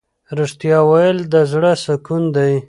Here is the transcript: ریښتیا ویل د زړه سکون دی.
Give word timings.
ریښتیا 0.37 0.77
ویل 0.89 1.19
د 1.33 1.35
زړه 1.51 1.71
سکون 1.85 2.23
دی. 2.35 2.53